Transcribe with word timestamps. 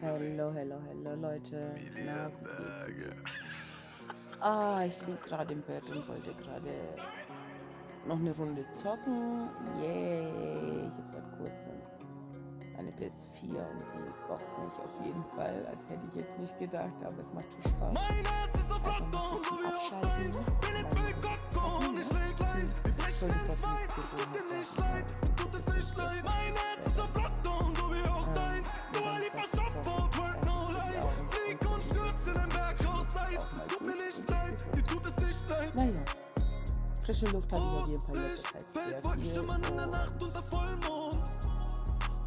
Hello, 0.00 0.52
hello, 0.52 0.78
hello, 0.86 1.14
Leute. 1.14 1.74
Na, 2.04 2.30
wie 2.86 2.92
geht's? 2.92 3.24
Ah, 4.40 4.84
ich 4.84 5.06
lieg 5.06 5.22
gerade 5.22 5.54
im 5.54 5.62
Bett 5.62 5.84
und 5.90 6.06
wollte 6.06 6.34
gerade 6.34 6.70
noch 8.06 8.18
eine 8.18 8.32
Runde 8.32 8.64
zocken. 8.72 9.48
Yay! 9.80 10.86
Ich 10.86 10.92
habe 10.92 11.08
seit 11.08 11.38
kurzem 11.38 11.74
eine 12.78 12.90
PS4 12.90 13.44
und 13.44 13.82
die 13.94 14.28
bockt 14.28 14.58
mich 14.58 14.78
auf 14.84 14.94
jeden 15.02 15.24
Fall. 15.34 15.66
Also 15.70 15.88
hätte 15.88 16.06
ich 16.08 16.14
jetzt 16.14 16.38
nicht 16.38 16.58
gedacht, 16.58 16.92
aber 17.02 17.18
es 17.20 17.32
macht 17.32 17.46
viel 17.54 17.70
Spaß. 17.72 17.94
Mein 17.94 18.24
Herz 18.24 18.54
ist 18.54 18.72
auf 18.72 18.86
ein 18.86 19.00
Lockdown, 19.00 19.44
so 19.44 19.56
wie 19.58 19.66
auf 19.66 19.92
abschalten. 19.94 20.10
eins. 20.10 20.36
Bin 20.36 20.76
ich 20.76 21.04
will 21.04 21.14
Gott 21.22 21.44
kommen, 21.54 21.94
ich 21.98 22.12
leg 22.12 22.48
eins. 22.54 22.76
Wir 22.84 22.92
brechen 22.92 23.28
in 23.30 23.56
zwei, 23.56 23.80
es 23.80 24.10
tut 24.10 24.34
dir 24.34 24.56
nicht 24.56 24.78
leid, 24.78 25.04
mir 25.22 25.34
tut 25.36 25.54
es 25.54 25.66
nicht 25.66 25.96
leid. 25.96 26.24
Mein 26.24 26.52
Herz 26.54 26.86
ist 26.86 27.00
auf 27.00 27.14
Lockdown, 27.14 27.74
so 27.76 27.94
wie 27.94 28.08
auch 28.08 28.28
deins. 28.34 28.68
Dua 28.92 29.18
Lipa 29.18 29.44
Shopboard, 29.44 29.65
frische 37.06 37.26
Luft 37.26 37.52
hatte 37.52 37.62
ich 37.62 37.82
auf 37.82 37.88
jeden 37.88 38.00
Fall 38.00 38.16
letzter 38.16 38.58
Zeit 38.72 38.88
sehr 38.90 39.00
viel. 39.22 39.32
schimmern 39.32 39.62
in 39.62 39.76
der 39.76 39.84
und- 39.86 39.90
Nacht 39.92 40.22
unter 40.22 40.42
Vollmond. 40.42 41.18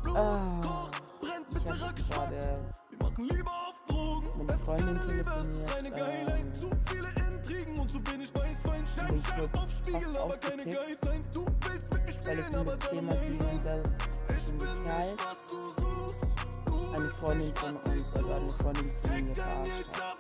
Blut 0.04 0.18
Ah, 0.18 0.62
kocht, 0.62 1.04
brennt 1.22 1.46
Ich 1.50 1.66
mit 1.66 1.82
habe 1.82 1.94
gerade 2.02 2.64
Wir 2.90 2.98
machen 3.04 3.26
Liebe 3.26 3.50
auf 3.50 3.84
Drogen. 3.88 4.28
mit 4.38 4.50
einer 4.50 4.54
Es 4.54 4.60
ist 4.60 4.66
Freundin 4.66 4.86
keine 4.98 5.14
Liebe, 5.14 5.32
es 5.32 5.48
ist 5.48 5.68
telefoniert, 5.68 6.30
ähm, 6.40 6.54
Zu 6.60 6.70
viele 6.86 7.10
Intrigen 7.28 7.80
und 7.80 7.92
zu 7.92 7.98
wenig 8.08 8.34
Weißwein. 8.36 8.88
Schein, 8.88 9.22
Schein 9.22 9.50
auf 9.54 9.70
Spiegel, 9.70 10.18
aber 10.18 10.38
keine 10.38 10.64
Guideline. 10.64 11.24
Du 11.34 11.46
willst 11.68 11.94
mit 11.94 12.06
mir 12.06 12.14
spielen, 12.14 12.56
aber 12.56 12.78
nein. 13.02 13.62
dass 13.66 13.98
Ich 14.38 14.46
bin 14.46 14.84
nicht, 14.84 15.16
was 15.18 15.38
du 15.50 15.82
suchst. 15.82 16.29
Eine 16.94 17.10
Freundin 17.10 17.54
von 17.56 17.76
uns 17.76 18.16
oder 18.16 18.36
eine. 18.36 18.52
Freundin 18.54 18.92
von 19.02 19.24
mir 19.24 19.36
verarscht 19.36 20.02
hat. 20.02 20.18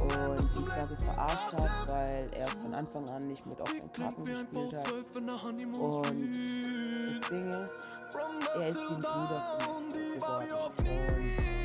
Und 0.00 0.62
ich 0.62 0.68
sage 0.68 0.96
verarscht 0.96 1.52
hat, 1.52 1.88
weil 1.88 2.30
er 2.36 2.48
von 2.48 2.74
Anfang 2.74 3.08
an 3.08 3.22
nicht 3.28 3.46
mit 3.46 3.60
offenen 3.60 3.92
Karten 3.92 4.24
ein 4.24 4.24
gespielt 4.24 4.74
hat. 4.74 4.86
V12 4.86 5.18
in 5.18 5.26
der 5.26 5.42
Honeymoon 5.42 6.06
Und 6.06 6.06
das 6.06 7.28
Ding 7.28 7.48
ist, 7.50 7.76
er 8.54 8.68
ist 8.68 8.78
wie 8.78 8.94
ein 8.94 9.00
Bruder 9.00 9.42
mich 9.58 9.92
die 9.92 10.14
geworden. 10.14 10.48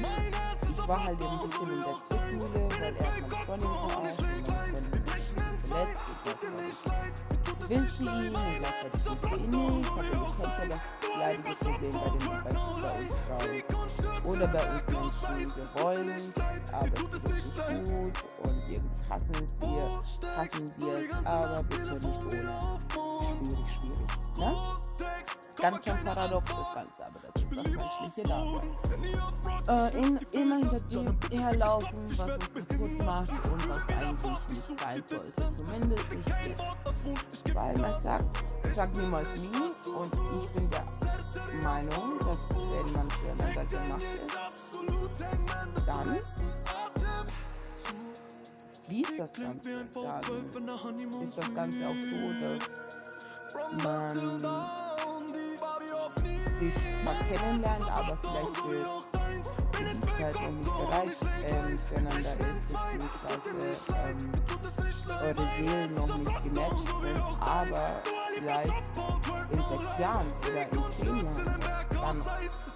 Und 0.01 0.69
ich 0.69 0.87
war 0.87 1.03
halt 1.03 1.21
ein 1.21 1.37
Lockdown, 1.37 1.49
bisschen 1.49 1.71
in 1.71 1.81
der 1.81 2.01
Zwickmühle, 2.01 2.69
weil 2.79 2.95
er 2.95 3.05
hat 3.05 3.21
meine 3.21 3.45
Freundin 3.45 3.69
verarscht 3.69 5.33
und 5.37 5.61
zwei, 5.65 5.85
verletzt 5.85 7.40
es 7.71 7.81
es 7.81 7.81
will 7.81 7.87
sie 7.89 8.03
ihn 8.03 8.35
und 8.35 8.57
gleichzeitig 8.59 8.93
ist 8.93 9.05
will 9.05 9.17
sie 9.21 9.35
ihn 9.35 9.49
nicht. 9.49 9.91
ihr 10.03 10.21
auf 10.21 10.37
kennt 10.37 10.57
ja 10.57 10.67
das 10.67 10.81
leidige 11.17 11.55
Problem 11.55 11.91
bei, 11.91 12.09
den, 12.09 12.19
bei, 12.19 12.51
bei 12.51 12.59
uns. 12.59 13.15
Frauen. 13.25 14.25
Oder 14.25 14.47
bei 14.47 14.73
uns 14.73 14.87
Menschen, 14.89 15.55
wir 15.55 15.63
Es 15.63 15.75
wollen 15.81 16.09
es, 16.09 16.73
aber 16.73 16.87
es 16.87 17.13
es 17.13 17.23
wird 17.23 17.35
nicht 17.35 17.85
gut 17.85 18.23
und 18.43 18.69
irgendwie 18.69 18.81
hassen 19.09 19.35
es 19.45 19.61
wir, 19.61 20.03
hassen 20.37 20.73
wir 20.77 20.93
es, 20.95 21.25
aber 21.25 21.47
Nacht? 21.47 21.69
bitte 21.69 21.93
nicht 21.93 22.21
ohne. 22.95 23.37
Schwierig, 23.37 23.71
schwierig. 23.71 24.37
Ne? 24.37 24.90
Ganz 25.57 25.85
schön 25.85 25.97
paradox 26.03 26.47
das. 26.47 26.73
Ganze, 26.73 27.05
aber 27.05 27.19
das 27.19 27.43
ist 27.43 27.55
das 27.55 27.67
menschliche 27.67 28.23
Dasein. 28.23 28.75
Äh, 29.67 30.01
in, 30.01 30.17
immer 30.31 30.57
hinter 30.57 30.79
dem 30.79 31.39
herlaufen, 31.39 32.17
was 32.17 32.29
uns 32.29 32.53
kaputt 32.53 33.05
macht 33.05 33.31
und 33.31 33.69
was 33.69 33.87
eigentlich 33.89 34.47
nicht 34.49 34.79
sein 34.79 35.03
sollte. 35.03 35.51
Zumindest 35.51 36.15
nicht 36.15 36.29
jetzt. 36.29 37.55
Weil 37.55 37.77
man 37.77 38.01
sagt, 38.01 38.43
Ich 38.65 38.73
sag 38.73 38.93
bin 38.93 39.03
niemals 39.03 39.35
nie 39.35 39.47
und 39.47 40.13
ich 40.41 40.49
bin 40.49 40.69
der. 40.69 40.83
Meinung, 41.63 42.17
dass 42.19 42.49
wenn 42.49 42.93
man 42.93 43.09
füreinander 43.09 43.65
gemacht 43.65 44.01
ist, 44.01 45.25
dann 45.85 46.19
fließt 48.87 49.19
das 49.19 49.33
Ganze. 49.33 49.69
ein 49.69 49.89
V12 49.91 50.57
in 50.57 50.65
der 50.65 50.83
Honeymoon 50.83 51.11
Dann 51.11 51.23
ist 51.23 51.37
das 51.37 51.53
Ganze 51.53 51.87
auch 51.87 51.97
so, 51.97 52.29
dass 52.39 53.00
man 53.83 54.39
sich 56.61 56.73
zwar 57.01 57.15
kennenlernt, 57.29 57.91
aber 57.91 58.17
vielleicht 58.21 58.57
für, 58.57 59.03
die 59.81 60.09
Zeit 60.09 60.35
noch 60.35 60.51
nicht 60.51 60.75
bereit 60.75 61.17
ähm, 61.45 61.79
füreinander 61.79 62.19
ist, 62.19 62.67
beziehungsweise 62.67 63.49
ähm, 64.05 64.31
eure 65.21 65.47
Seelen 65.57 65.95
noch 65.95 66.17
nicht 66.17 66.43
gematcht 66.43 66.87
sind, 67.01 67.41
aber 67.41 68.01
vielleicht 68.35 68.83
in 69.51 69.59
sechs 69.59 69.99
Jahren 69.99 70.25
oder 70.49 70.71
in 70.71 70.91
zehn 70.91 71.25
Jahren, 71.25 71.59
dann, 71.89 72.23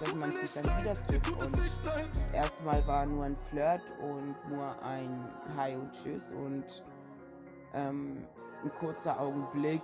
dass 0.00 0.14
man 0.14 0.34
sich 0.34 0.52
dann 0.52 0.80
wieder 0.80 0.94
trifft. 1.06 1.30
Und 1.30 1.58
das 2.14 2.30
erste 2.32 2.64
Mal 2.64 2.86
war 2.86 3.06
nur 3.06 3.24
ein 3.24 3.36
Flirt 3.50 3.82
und 4.00 4.34
nur 4.50 4.82
ein 4.82 5.28
Hi 5.56 5.76
und 5.76 5.92
Tschüss 5.92 6.32
und 6.32 6.84
ähm, 7.74 8.26
ein 8.64 8.72
kurzer 8.74 9.20
Augenblick 9.20 9.82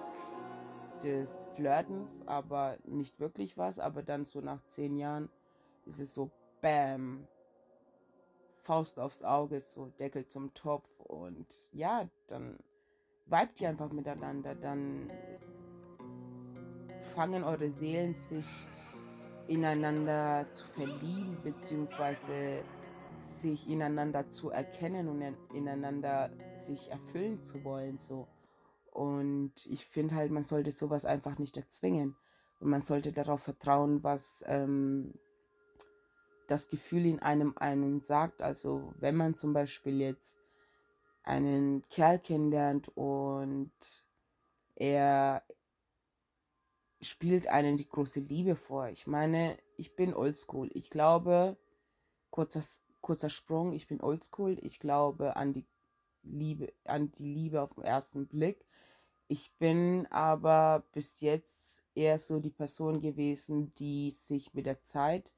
des 1.03 1.49
Flirtens, 1.55 2.27
aber 2.27 2.77
nicht 2.85 3.21
wirklich 3.21 3.57
was. 3.59 3.79
Aber 3.79 4.03
dann 4.03 4.25
so 4.25 4.41
nach 4.41 4.61
zehn 4.65 4.97
Jahren 4.97 5.29
ist 5.87 6.01
es 6.01 6.15
so 6.15 6.31
Bam, 6.61 7.27
Faust 8.61 9.01
aufs 9.01 9.25
Auge, 9.25 9.59
so 9.59 9.87
Deckel 9.99 10.27
zum 10.27 10.55
Topf 10.55 11.01
und 11.01 11.69
ja, 11.73 12.09
dann 12.29 12.59
vibet 13.27 13.61
ihr 13.61 13.69
einfach 13.69 13.91
miteinander, 13.91 14.55
dann 14.55 15.11
fangen 17.01 17.43
eure 17.43 17.71
Seelen 17.71 18.15
sich 18.15 18.47
ineinander 19.49 20.47
zu 20.53 20.65
verlieben, 20.69 21.37
beziehungsweise 21.43 22.63
sich 23.17 23.69
ineinander 23.69 24.31
zu 24.31 24.51
erkennen 24.51 25.09
und 25.09 25.21
in- 25.21 25.37
ineinander 25.53 26.31
sich 26.55 26.91
erfüllen 26.91 27.43
zu 27.43 27.65
wollen, 27.65 27.99
so. 27.99 28.29
Und 28.93 29.55
ich 29.67 29.87
finde 29.87 30.15
halt, 30.15 30.31
man 30.31 30.43
sollte 30.43 30.71
sowas 30.71 31.07
einfach 31.07 31.39
nicht 31.39 31.57
erzwingen. 31.57 32.15
Und 32.61 32.69
man 32.69 32.83
sollte 32.83 33.13
darauf 33.13 33.43
vertrauen, 33.43 34.05
was 34.05 34.45
ähm, 34.47 35.15
das 36.47 36.69
Gefühl 36.69 37.07
in 37.07 37.19
einem 37.21 37.55
einen 37.57 38.03
sagt. 38.03 38.43
Also 38.43 38.93
wenn 38.99 39.17
man 39.17 39.35
zum 39.35 39.53
Beispiel 39.53 40.01
jetzt 40.01 40.37
einen 41.25 41.83
Kerl 41.89 42.19
kennenlernt 42.19 42.91
und 42.95 43.73
er 44.75 45.43
spielt 47.01 47.49
einen 47.49 47.77
die 47.77 47.89
große 47.89 48.21
Liebe 48.21 48.57
vor. 48.57 48.89
Ich 48.89 49.07
meine, 49.07 49.57
ich 49.77 49.97
bin 49.97 50.15
oldschool. 50.15 50.71
Ich 50.75 50.91
glaube, 50.91 51.57
kurzer, 52.31 52.63
kurzer 53.01 53.31
Sprung, 53.31 53.73
ich 53.73 53.89
bin 53.89 54.01
oldschool. 54.01 54.59
Ich 54.61 54.79
glaube 54.79 55.37
an 55.37 55.53
die 55.53 55.67
Liebe, 56.23 56.73
an 56.85 57.13
die 57.13 57.33
Liebe 57.33 57.63
auf 57.63 57.75
den 57.75 57.85
ersten 57.85 58.27
Blick. 58.27 58.65
Ich 59.29 59.53
bin 59.59 60.07
aber 60.11 60.85
bis 60.93 61.21
jetzt 61.21 61.85
eher 61.95 62.19
so 62.19 62.41
die 62.41 62.51
Person 62.51 63.01
gewesen, 63.01 63.73
die 63.75 64.11
sich 64.11 64.53
mit 64.55 64.67
der 64.67 64.81
Zeit 64.83 65.33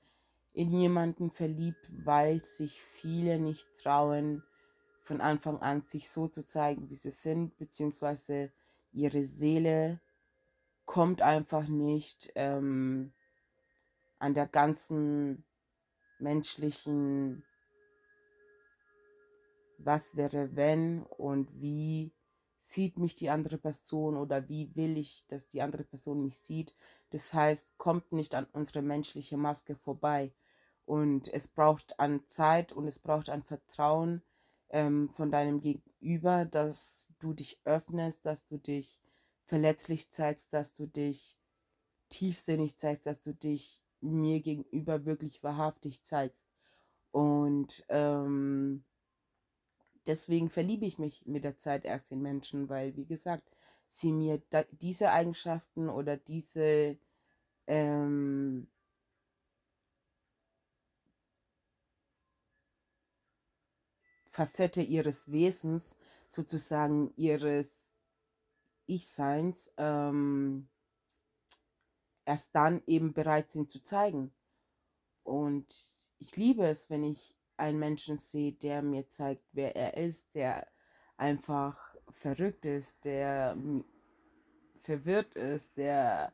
in 0.53 0.73
jemanden 0.73 1.31
verliebt, 1.31 1.93
weil 2.05 2.43
sich 2.43 2.81
viele 2.81 3.39
nicht 3.39 3.67
trauen, 3.83 4.43
von 5.01 5.21
Anfang 5.21 5.59
an 5.59 5.83
sich 5.83 6.09
so 6.09 6.29
zu 6.29 6.47
zeigen, 6.47 6.89
wie 6.89 6.95
sie 6.95 7.11
sind, 7.11 7.59
beziehungsweise 7.59 8.51
ihre 8.93 9.23
Seele 9.25 10.01
kommt 10.87 11.21
einfach 11.21 11.69
nicht 11.69 12.33
ähm, 12.37 13.13
an 14.19 14.33
der 14.33 14.47
ganzen 14.47 15.45
menschlichen 16.19 17.45
was 19.85 20.17
wäre 20.17 20.57
wenn 20.57 21.03
und 21.03 21.61
wie 21.61 22.13
sieht 22.59 22.99
mich 22.99 23.15
die 23.15 23.29
andere 23.29 23.59
Person 23.59 24.17
oder 24.17 24.49
wie 24.49 24.75
will 24.75 24.97
ich, 24.97 25.27
dass 25.27 25.49
die 25.49 25.61
andere 25.61 25.85
Person 25.85 26.23
mich 26.23 26.39
sieht. 26.39 26.75
Das 27.11 27.35
heißt, 27.35 27.77
kommt 27.77 28.13
nicht 28.13 28.35
an 28.35 28.47
unsere 28.53 28.81
menschliche 28.81 29.37
Maske 29.37 29.77
vorbei. 29.77 30.33
Und 30.87 31.33
es 31.33 31.49
braucht 31.49 31.99
an 32.01 32.27
Zeit 32.27 32.73
und 32.73 32.89
es 32.89 32.99
braucht 32.99 33.29
an 33.29 33.43
Vertrauen 33.43 34.23
ähm, 34.71 35.11
von 35.11 35.31
deinem 35.31 35.61
Gegenüber, 35.61 36.47
dass 36.47 37.13
du 37.19 37.35
dich 37.35 37.61
öffnest, 37.65 38.25
dass 38.25 38.47
du 38.47 38.59
dich 38.59 38.99
verletzlich 39.45 40.11
zeigst, 40.11 40.53
dass 40.53 40.73
du 40.73 40.87
dich 40.87 41.37
tiefsinnig 42.09 42.79
zeigst, 42.79 43.07
dass 43.07 43.21
du 43.21 43.35
dich 43.35 43.83
mir 44.01 44.41
gegenüber 44.41 45.05
wirklich 45.05 45.43
wahrhaftig 45.43 46.03
zeigst. 46.03 46.49
Und 47.11 47.85
ähm, 47.89 48.85
deswegen 50.07 50.51
verliebe 50.51 50.87
ich 50.87 50.99
mich 50.99 51.25
mit 51.27 51.45
der 51.45 51.57
Zeit 51.57 51.85
erst 51.85 52.13
in 52.13 52.23
Menschen, 52.23 52.69
weil, 52.69 52.97
wie 52.97 53.07
gesagt, 53.07 53.49
sie 53.89 54.13
mir 54.13 54.43
diese 54.73 55.11
Eigenschaften 55.11 55.89
oder 55.89 56.17
diese 56.17 56.99
ähm, 57.67 58.67
Facette 64.27 64.83
ihres 64.83 65.31
Wesens, 65.31 65.97
sozusagen 66.27 67.13
ihres 67.17 67.93
Ich-Seins, 68.87 69.73
ähm, 69.77 70.69
erst 72.25 72.55
dann 72.55 72.83
eben 72.87 73.13
bereit 73.13 73.53
sind 73.53 73.71
zu 73.71 73.83
zeigen. 73.83 74.33
Und 75.23 75.67
ich 76.19 76.37
liebe 76.37 76.67
es, 76.67 76.91
wenn 76.91 77.05
ich 77.05 77.35
einen 77.57 77.79
Menschen 77.79 78.17
sehe, 78.17 78.53
der 78.53 78.83
mir 78.83 79.09
zeigt, 79.09 79.45
wer 79.53 79.77
er 79.77 79.97
ist, 79.97 80.35
der 80.35 80.67
einfach 81.17 81.79
verrückt 82.11 82.65
ist, 82.67 83.05
der 83.05 83.57
verwirrt 84.81 85.35
ist, 85.35 85.77
der 85.77 86.33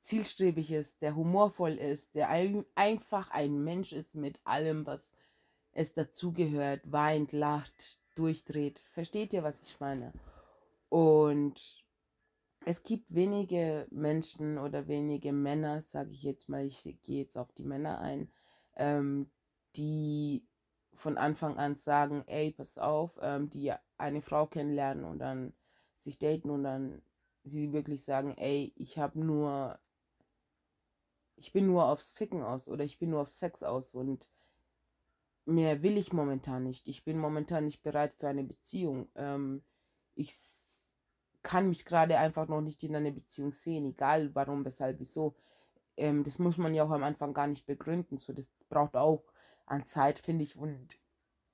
zielstrebig 0.00 0.72
ist, 0.72 1.02
der 1.02 1.16
humorvoll 1.16 1.72
ist, 1.72 2.14
der 2.14 2.28
ein, 2.28 2.64
einfach 2.74 3.30
ein 3.30 3.62
Mensch 3.62 3.92
ist 3.92 4.14
mit 4.14 4.40
allem, 4.44 4.86
was 4.86 5.14
es 5.72 5.94
dazugehört, 5.94 6.80
weint, 6.90 7.32
lacht, 7.32 8.00
durchdreht. 8.14 8.80
Versteht 8.90 9.32
ihr, 9.32 9.42
was 9.42 9.60
ich 9.60 9.78
meine? 9.80 10.12
Und 10.88 11.84
es 12.64 12.82
gibt 12.82 13.14
wenige 13.14 13.86
Menschen 13.90 14.58
oder 14.58 14.88
wenige 14.88 15.32
Männer, 15.32 15.80
sage 15.82 16.10
ich 16.10 16.22
jetzt 16.22 16.48
mal, 16.48 16.66
ich 16.66 16.82
gehe 17.02 17.22
jetzt 17.22 17.36
auf 17.36 17.52
die 17.52 17.64
Männer 17.64 18.00
ein, 18.00 18.30
ähm, 18.76 19.30
die 19.76 20.46
von 20.94 21.16
Anfang 21.16 21.56
an 21.58 21.76
sagen, 21.76 22.24
ey, 22.26 22.52
pass 22.52 22.78
auf, 22.78 23.18
ähm, 23.22 23.50
die 23.50 23.72
eine 23.96 24.22
Frau 24.22 24.46
kennenlernen 24.46 25.04
und 25.04 25.18
dann 25.18 25.52
sich 25.94 26.18
daten 26.18 26.50
und 26.50 26.64
dann 26.64 27.02
sie 27.44 27.72
wirklich 27.72 28.04
sagen, 28.04 28.36
ey, 28.36 28.72
ich 28.76 28.98
habe 28.98 29.18
nur, 29.20 29.78
ich 31.36 31.52
bin 31.52 31.66
nur 31.66 31.86
aufs 31.86 32.12
Ficken 32.12 32.42
aus 32.42 32.68
oder 32.68 32.84
ich 32.84 32.98
bin 32.98 33.10
nur 33.10 33.22
auf 33.22 33.30
Sex 33.30 33.62
aus 33.62 33.94
und 33.94 34.28
mehr 35.46 35.82
will 35.82 35.96
ich 35.96 36.12
momentan 36.12 36.64
nicht. 36.64 36.88
Ich 36.88 37.04
bin 37.04 37.18
momentan 37.18 37.64
nicht 37.64 37.82
bereit 37.82 38.14
für 38.14 38.28
eine 38.28 38.44
Beziehung. 38.44 39.08
Ähm, 39.14 39.62
ich 40.14 40.34
kann 41.42 41.68
mich 41.68 41.84
gerade 41.84 42.18
einfach 42.18 42.48
noch 42.48 42.60
nicht 42.60 42.82
in 42.82 42.94
einer 42.94 43.10
Beziehung 43.10 43.52
sehen, 43.52 43.86
egal 43.86 44.34
warum, 44.34 44.64
weshalb, 44.64 44.98
wieso. 44.98 45.34
Ähm, 45.96 46.24
das 46.24 46.38
muss 46.38 46.58
man 46.58 46.74
ja 46.74 46.84
auch 46.84 46.90
am 46.90 47.04
Anfang 47.04 47.32
gar 47.34 47.46
nicht 47.46 47.66
begründen. 47.66 48.18
So, 48.18 48.32
das 48.32 48.50
braucht 48.68 48.96
auch 48.96 49.24
an 49.70 49.84
Zeit, 49.84 50.18
finde 50.18 50.44
ich. 50.44 50.56
Und 50.56 50.98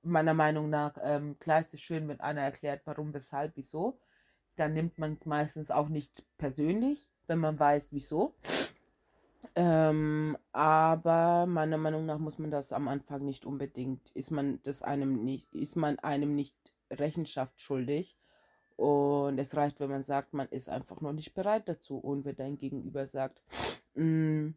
meiner 0.01 0.33
Meinung 0.33 0.69
nach, 0.69 0.97
ähm, 1.01 1.37
klar 1.39 1.59
ist 1.59 1.73
es 1.73 1.81
schön, 1.81 2.07
wenn 2.07 2.19
einer 2.19 2.41
erklärt, 2.41 2.81
warum, 2.85 3.13
weshalb, 3.13 3.53
wieso. 3.55 3.99
Dann 4.55 4.73
nimmt 4.73 4.97
man 4.97 5.13
es 5.13 5.25
meistens 5.25 5.71
auch 5.71 5.89
nicht 5.89 6.23
persönlich, 6.37 7.09
wenn 7.27 7.39
man 7.39 7.59
weiß, 7.59 7.89
wieso. 7.91 8.35
Ähm, 9.55 10.37
aber 10.51 11.45
meiner 11.45 11.77
Meinung 11.77 12.05
nach 12.05 12.19
muss 12.19 12.39
man 12.39 12.51
das 12.51 12.73
am 12.73 12.87
Anfang 12.87 13.23
nicht 13.25 13.45
unbedingt, 13.45 14.11
ist 14.11 14.31
man 14.31 14.59
das 14.63 14.81
einem 14.81 15.23
nicht, 15.23 15.53
ist 15.53 15.75
man 15.75 15.97
einem 15.99 16.35
nicht 16.35 16.55
Rechenschaft 16.91 17.61
schuldig. 17.61 18.17
Und 18.75 19.39
es 19.39 19.55
reicht, 19.55 19.79
wenn 19.79 19.89
man 19.89 20.03
sagt, 20.03 20.33
man 20.33 20.49
ist 20.49 20.69
einfach 20.69 20.99
noch 20.99 21.13
nicht 21.13 21.33
bereit 21.33 21.67
dazu. 21.69 21.97
Und 21.97 22.25
wenn 22.25 22.35
dein 22.35 22.57
Gegenüber 22.57 23.07
sagt, 23.07 23.41
mm, 23.95 24.49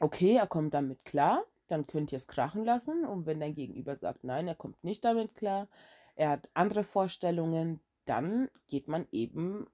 okay, 0.00 0.36
er 0.36 0.46
kommt 0.46 0.74
damit 0.74 1.04
klar, 1.04 1.44
dann 1.74 1.86
könnt 1.88 2.12
ihr 2.12 2.16
es 2.16 2.28
krachen 2.28 2.64
lassen. 2.64 3.04
Und 3.04 3.26
wenn 3.26 3.40
dein 3.40 3.54
Gegenüber 3.54 3.96
sagt, 3.96 4.22
nein, 4.22 4.46
er 4.46 4.54
kommt 4.54 4.82
nicht 4.84 5.04
damit 5.04 5.34
klar, 5.34 5.68
er 6.14 6.30
hat 6.30 6.48
andere 6.54 6.84
Vorstellungen, 6.84 7.80
dann 8.04 8.48
geht 8.68 8.86
man 8.86 9.06
eben 9.10 9.66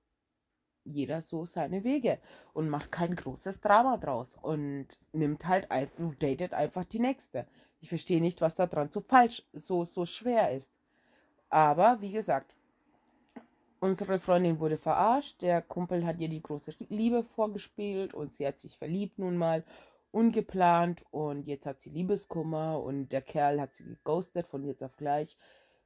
jeder 0.85 1.21
so 1.21 1.45
seine 1.45 1.85
Wege 1.85 2.19
und 2.55 2.71
macht 2.71 2.91
kein 2.91 3.15
großes 3.15 3.61
Drama 3.61 3.99
draus 3.99 4.37
und 4.41 4.87
nimmt 5.13 5.47
halt 5.47 5.71
einfach, 5.71 6.15
datet 6.19 6.55
einfach 6.55 6.85
die 6.85 7.01
nächste. 7.01 7.47
Ich 7.81 7.91
verstehe 7.91 8.23
nicht, 8.23 8.41
was 8.41 8.55
da 8.55 8.67
dran 8.67 8.91
so 8.91 9.03
falsch, 9.03 9.43
so, 9.53 9.85
so 9.85 10.07
schwer 10.07 10.51
ist. 10.53 10.79
Aber 11.51 12.01
wie 12.01 12.13
gesagt, 12.13 12.55
unsere 13.81 14.19
Freundin 14.19 14.59
wurde 14.59 14.79
verarscht, 14.79 15.43
der 15.43 15.61
Kumpel 15.61 16.07
hat 16.07 16.19
ihr 16.19 16.29
die 16.29 16.43
große 16.43 16.75
Liebe 16.89 17.25
vorgespielt 17.25 18.15
und 18.15 18.33
sie 18.33 18.47
hat 18.47 18.59
sich 18.59 18.79
verliebt 18.79 19.19
nun 19.19 19.37
mal, 19.37 19.65
ungeplant 20.13 21.03
und 21.11 21.47
jetzt 21.47 21.67
hat 21.67 21.81
sie 21.81 21.91
Liebeskummer 21.91 22.83
und 22.83 23.11
der 23.11 23.23
Kerl 23.23 23.61
hat 23.61 23.75
sie 23.75 23.85
geghostet 23.85 24.47
von 24.47 24.65
jetzt 24.65 24.83
auf 24.83 24.97
gleich, 24.97 25.37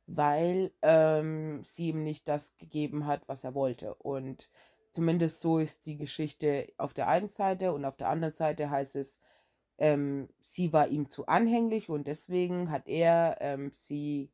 weil 0.07 0.73
ähm, 0.83 1.63
sie 1.65 1.89
ihm 1.89 2.05
nicht 2.05 2.29
das 2.29 2.57
gegeben 2.59 3.07
hat, 3.07 3.23
was 3.29 3.45
er 3.45 3.55
wollte. 3.55 3.95
Und 3.95 4.49
Zumindest 4.95 5.41
so 5.41 5.59
ist 5.59 5.87
die 5.87 5.97
Geschichte 5.97 6.73
auf 6.77 6.95
der 6.95 7.09
einen 7.09 7.27
Seite 7.27 7.73
und 7.73 7.85
auf 7.85 7.97
der 7.97 8.11
anderen 8.11 8.33
Seite 8.33 8.71
heißt 8.71 8.95
es, 8.95 9.19
ähm, 9.77 10.29
sie 10.41 10.73
war 10.73 10.87
ihm 10.87 11.11
zu 11.11 11.27
anhänglich 11.27 11.89
und 11.89 12.07
deswegen 12.07 12.71
hat 12.71 12.87
er 12.87 13.39
ähm, 13.41 13.73
sie 13.73 14.31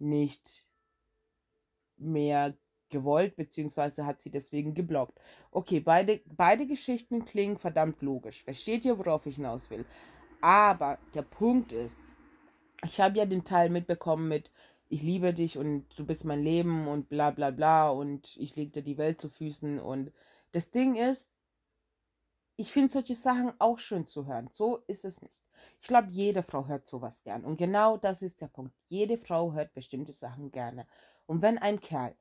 nicht 0.00 0.66
mehr 1.96 2.54
gewollt, 2.90 3.36
beziehungsweise 3.36 4.06
hat 4.06 4.20
sie 4.20 4.30
deswegen 4.30 4.74
geblockt. 4.74 5.18
Okay, 5.50 5.80
beide, 5.80 6.20
beide 6.36 6.66
Geschichten 6.66 7.24
klingen 7.24 7.58
verdammt 7.58 8.02
logisch. 8.02 8.42
Versteht 8.42 8.84
ihr, 8.84 8.98
worauf 8.98 9.26
ich 9.26 9.36
hinaus 9.36 9.70
will? 9.70 9.84
Aber 10.40 10.98
der 11.14 11.22
Punkt 11.22 11.72
ist, 11.72 11.98
ich 12.84 13.00
habe 13.00 13.18
ja 13.18 13.26
den 13.26 13.44
Teil 13.44 13.70
mitbekommen 13.70 14.28
mit, 14.28 14.50
ich 14.88 15.02
liebe 15.02 15.32
dich 15.32 15.56
und 15.56 15.86
du 15.98 16.04
bist 16.04 16.24
mein 16.24 16.42
Leben 16.42 16.88
und 16.88 17.08
bla 17.08 17.30
bla 17.30 17.50
bla 17.50 17.90
und 17.90 18.36
ich 18.36 18.56
leg 18.56 18.72
dir 18.72 18.82
die 18.82 18.98
Welt 18.98 19.20
zu 19.20 19.28
Füßen. 19.28 19.78
Und 19.78 20.12
das 20.52 20.70
Ding 20.70 20.96
ist, 20.96 21.30
ich 22.56 22.72
finde 22.72 22.92
solche 22.92 23.14
Sachen 23.14 23.52
auch 23.58 23.78
schön 23.78 24.06
zu 24.06 24.26
hören. 24.26 24.48
So 24.52 24.78
ist 24.86 25.04
es 25.04 25.22
nicht. 25.22 25.46
Ich 25.80 25.86
glaube, 25.86 26.08
jede 26.10 26.42
Frau 26.42 26.66
hört 26.66 26.86
sowas 26.86 27.22
gern. 27.22 27.44
Und 27.44 27.56
genau 27.56 27.96
das 27.96 28.22
ist 28.22 28.40
der 28.40 28.48
Punkt. 28.48 28.74
Jede 28.86 29.16
Frau 29.16 29.52
hört 29.52 29.72
bestimmte 29.74 30.12
Sachen 30.12 30.50
gerne. 30.50 30.86
Und 31.26 31.42
wenn 31.42 31.58
ein 31.58 31.80
Kerl 31.80 32.14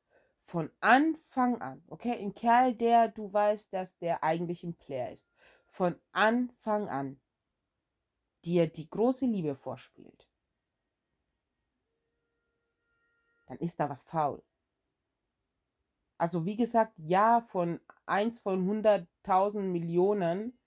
von 0.50 0.72
Anfang 0.80 1.62
an, 1.62 1.84
okay, 1.90 2.13
ein 2.13 2.34
Kerl, 2.34 2.74
der 2.74 3.10
du 3.10 3.31
weißt, 3.31 3.72
dass 3.72 3.96
der 4.00 4.24
eigentlich 4.24 4.63
ein 4.63 4.75
Player 4.75 5.12
ist, 5.12 5.30
von 5.68 5.96
Anfang 6.12 6.90
an 6.90 7.22
dir 8.44 8.66
die 8.66 8.90
große 8.90 9.28
Liebe 9.28 9.56
vorspielt, 9.56 10.28
dann 13.46 13.60
ist 13.60 13.80
da 13.80 13.90
was 13.90 14.04
faul. 14.04 14.44
Also 16.18 16.46
wie 16.46 16.56
gesagt, 16.56 16.94
ja, 16.98 17.42
von 17.42 17.80
1 18.07 18.40
von 18.40 18.68
100.000 18.68 19.62
Millionen 19.62 20.57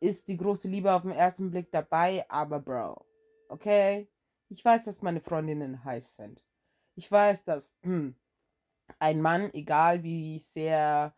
ist 0.00 0.28
die 0.28 0.36
große 0.36 0.68
Liebe 0.68 0.92
auf 0.92 1.02
den 1.02 1.12
ersten 1.12 1.50
Blick 1.50 1.72
dabei, 1.72 2.26
aber 2.28 2.60
Bro, 2.60 3.06
okay? 3.48 4.10
Ich 4.50 4.62
weiß, 4.62 4.84
dass 4.84 5.00
meine 5.00 5.22
Freundinnen 5.22 5.82
heiß 5.82 6.16
sind. 6.16 6.44
Ich 6.94 7.10
weiß, 7.10 7.44
dass 7.44 7.74
hm, 7.80 8.16
ein 8.98 9.20
Mann, 9.20 9.52
egal 9.52 10.02
wie 10.02 10.38
sehr 10.38 11.14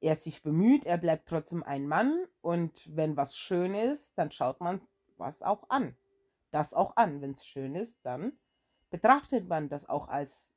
er 0.00 0.16
sich 0.16 0.42
bemüht, 0.42 0.84
er 0.84 0.98
bleibt 0.98 1.28
trotzdem 1.28 1.62
ein 1.62 1.86
Mann 1.86 2.26
und 2.40 2.88
wenn 2.96 3.16
was 3.16 3.36
schön 3.36 3.74
ist, 3.74 4.12
dann 4.18 4.30
schaut 4.30 4.60
man 4.60 4.80
was 5.16 5.42
auch 5.42 5.70
an. 5.70 5.96
Das 6.50 6.74
auch 6.74 6.96
an. 6.96 7.22
Wenn 7.22 7.32
es 7.32 7.46
schön 7.46 7.74
ist, 7.74 8.00
dann 8.02 8.32
betrachtet 8.90 9.48
man 9.48 9.68
das 9.68 9.88
auch 9.88 10.08
als 10.08 10.54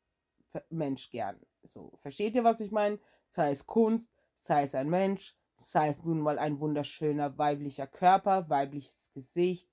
Mensch 0.70 1.10
gern. 1.12 1.40
So, 1.64 1.94
versteht 1.98 2.36
ihr, 2.36 2.44
was 2.44 2.60
ich 2.60 2.72
meine? 2.72 3.00
Sei 3.30 3.52
es 3.52 3.68
Kunst, 3.68 4.12
sei 4.34 4.64
es 4.64 4.76
ein 4.76 4.90
Mensch, 4.90 5.36
sei 5.58 5.90
es 5.90 6.04
nun 6.04 6.20
mal 6.20 6.40
ein 6.40 6.60
wunderschöner 6.60 7.38
weiblicher 7.38 7.88
Körper, 7.88 8.50
weibliches 8.50 9.12
Gesicht. 9.14 9.70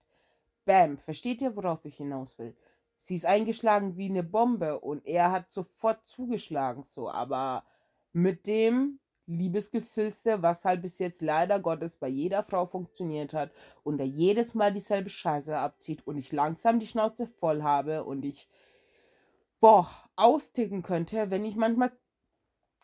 Bam, 0.64 0.98
versteht 0.98 1.42
ihr, 1.42 1.56
worauf 1.56 1.84
ich 1.84 1.96
hinaus 1.96 2.38
will? 2.38 2.56
Sie 3.02 3.16
ist 3.16 3.26
eingeschlagen 3.26 3.96
wie 3.96 4.08
eine 4.08 4.22
Bombe 4.22 4.78
und 4.78 5.04
er 5.04 5.32
hat 5.32 5.50
sofort 5.50 6.06
zugeschlagen, 6.06 6.84
so, 6.84 7.10
aber 7.10 7.64
mit 8.12 8.46
dem 8.46 9.00
Liebesgesülste, 9.26 10.40
was 10.40 10.64
halt 10.64 10.82
bis 10.82 11.00
jetzt 11.00 11.20
leider 11.20 11.58
Gottes 11.58 11.96
bei 11.96 12.06
jeder 12.06 12.44
Frau 12.44 12.64
funktioniert 12.64 13.34
hat 13.34 13.50
und 13.82 13.98
er 13.98 14.06
jedes 14.06 14.54
Mal 14.54 14.72
dieselbe 14.72 15.10
Scheiße 15.10 15.56
abzieht 15.56 16.06
und 16.06 16.16
ich 16.16 16.30
langsam 16.30 16.78
die 16.78 16.86
Schnauze 16.86 17.26
voll 17.26 17.64
habe 17.64 18.04
und 18.04 18.24
ich, 18.24 18.48
boah, 19.58 19.90
austicken 20.14 20.84
könnte, 20.84 21.28
wenn 21.32 21.44
ich 21.44 21.56
manchmal 21.56 21.90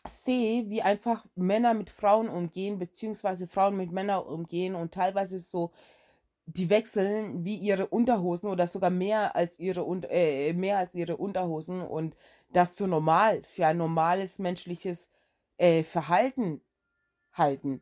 sehe, 0.05 0.69
wie 0.69 0.81
einfach 0.81 1.25
Männer 1.35 1.73
mit 1.73 1.89
Frauen 1.89 2.27
umgehen, 2.27 2.77
beziehungsweise 2.77 3.47
Frauen 3.47 3.77
mit 3.77 3.93
Männern 3.93 4.25
umgehen 4.25 4.75
und 4.75 4.93
teilweise 4.93 5.39
so, 5.39 5.71
die 6.55 6.69
wechseln 6.69 7.45
wie 7.45 7.55
ihre 7.55 7.87
Unterhosen 7.87 8.49
oder 8.49 8.65
sogar 8.65 8.89
mehr 8.89 9.35
als 9.35 9.59
ihre, 9.59 9.81
äh, 10.09 10.53
mehr 10.53 10.79
als 10.79 10.95
ihre 10.95 11.17
Unterhosen 11.17 11.81
und 11.81 12.15
das 12.51 12.75
für 12.75 12.87
normal, 12.87 13.43
für 13.43 13.67
ein 13.67 13.77
normales 13.77 14.39
menschliches 14.39 15.11
äh, 15.57 15.83
Verhalten 15.83 16.61
halten 17.33 17.81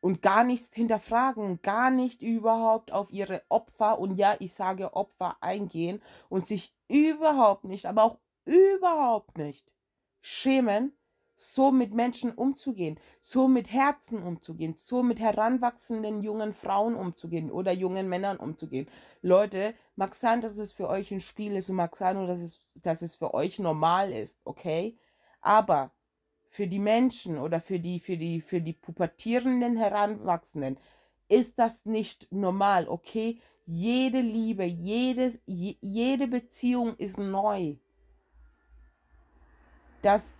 und 0.00 0.22
gar 0.22 0.44
nichts 0.44 0.74
hinterfragen, 0.74 1.60
gar 1.60 1.90
nicht 1.90 2.22
überhaupt 2.22 2.92
auf 2.92 3.10
ihre 3.12 3.42
Opfer 3.50 3.98
und 3.98 4.16
ja, 4.16 4.36
ich 4.38 4.54
sage 4.54 4.94
Opfer 4.94 5.36
eingehen 5.42 6.02
und 6.30 6.46
sich 6.46 6.74
überhaupt 6.88 7.64
nicht, 7.64 7.84
aber 7.86 8.04
auch 8.04 8.18
überhaupt 8.46 9.36
nicht 9.36 9.74
schämen, 10.22 10.95
so 11.36 11.70
mit 11.70 11.94
Menschen 11.94 12.32
umzugehen, 12.32 12.98
so 13.20 13.46
mit 13.46 13.70
Herzen 13.70 14.22
umzugehen, 14.22 14.74
so 14.76 15.02
mit 15.02 15.20
heranwachsenden 15.20 16.22
jungen 16.22 16.54
Frauen 16.54 16.94
umzugehen 16.94 17.50
oder 17.50 17.72
jungen 17.72 18.08
Männern 18.08 18.38
umzugehen. 18.38 18.88
Leute, 19.20 19.74
mag 19.94 20.14
sein, 20.14 20.40
dass 20.40 20.58
es 20.58 20.72
für 20.72 20.88
euch 20.88 21.12
ein 21.12 21.20
Spiel 21.20 21.56
ist 21.56 21.68
und 21.68 21.76
mag 21.76 21.94
sein, 21.94 22.26
dass 22.26 22.40
es, 22.40 22.60
dass 22.74 23.02
es 23.02 23.16
für 23.16 23.34
euch 23.34 23.58
normal 23.58 24.12
ist, 24.12 24.40
okay? 24.44 24.96
Aber 25.42 25.92
für 26.48 26.66
die 26.66 26.78
Menschen 26.78 27.38
oder 27.38 27.60
für 27.60 27.78
die, 27.78 28.00
für 28.00 28.16
die, 28.16 28.40
für 28.40 28.62
die 28.62 28.72
pubertierenden 28.72 29.76
Heranwachsenden 29.76 30.78
ist 31.28 31.58
das 31.58 31.84
nicht 31.84 32.32
normal, 32.32 32.88
okay? 32.88 33.40
Jede 33.66 34.20
Liebe, 34.20 34.64
jede, 34.64 35.38
je, 35.44 35.76
jede 35.80 36.28
Beziehung 36.28 36.96
ist 36.96 37.18
neu. 37.18 37.74
Das 40.02 40.36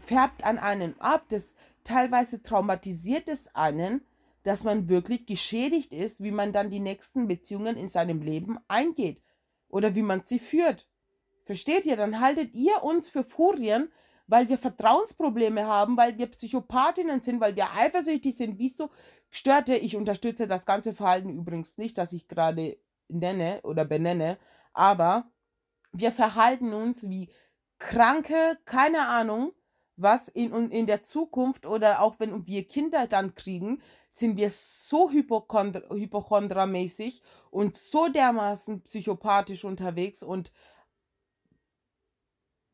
färbt 0.00 0.44
an 0.44 0.58
einen 0.58 0.98
ab, 1.00 1.24
das 1.28 1.56
teilweise 1.84 2.42
traumatisiert 2.42 3.28
es 3.28 3.54
einen, 3.54 4.02
dass 4.42 4.64
man 4.64 4.88
wirklich 4.88 5.26
geschädigt 5.26 5.92
ist, 5.92 6.22
wie 6.22 6.30
man 6.30 6.52
dann 6.52 6.70
die 6.70 6.80
nächsten 6.80 7.28
Beziehungen 7.28 7.76
in 7.76 7.88
seinem 7.88 8.22
Leben 8.22 8.58
eingeht 8.68 9.22
oder 9.68 9.94
wie 9.94 10.02
man 10.02 10.22
sie 10.24 10.38
führt. 10.38 10.86
Versteht 11.44 11.84
ihr? 11.84 11.96
Dann 11.96 12.20
haltet 12.20 12.54
ihr 12.54 12.82
uns 12.82 13.10
für 13.10 13.24
Furien, 13.24 13.90
weil 14.26 14.48
wir 14.48 14.56
Vertrauensprobleme 14.56 15.66
haben, 15.66 15.96
weil 15.96 16.16
wir 16.16 16.28
Psychopathinnen 16.28 17.20
sind, 17.20 17.40
weil 17.40 17.56
wir 17.56 17.72
eifersüchtig 17.74 18.36
sind. 18.36 18.58
Wieso 18.58 18.90
Gestörte? 19.30 19.76
Ich 19.76 19.96
unterstütze 19.96 20.48
das 20.48 20.66
ganze 20.66 20.94
Verhalten 20.94 21.30
übrigens 21.30 21.78
nicht, 21.78 21.98
das 21.98 22.12
ich 22.12 22.28
gerade 22.28 22.78
nenne 23.08 23.60
oder 23.62 23.84
benenne, 23.84 24.38
aber 24.72 25.30
wir 25.92 26.12
verhalten 26.12 26.72
uns 26.72 27.08
wie 27.08 27.28
Kranke, 27.80 28.56
keine 28.66 29.08
Ahnung, 29.08 29.52
was 29.96 30.28
in, 30.28 30.70
in 30.70 30.86
der 30.86 31.02
Zukunft 31.02 31.66
oder 31.66 32.00
auch 32.00 32.20
wenn 32.20 32.46
wir 32.46 32.68
Kinder 32.68 33.08
dann 33.08 33.34
kriegen, 33.34 33.82
sind 34.08 34.36
wir 34.36 34.52
so 34.52 35.10
hypochondramäßig 35.10 37.22
und 37.50 37.76
so 37.76 38.06
dermaßen 38.08 38.82
psychopathisch 38.82 39.64
unterwegs 39.64 40.22
und 40.22 40.52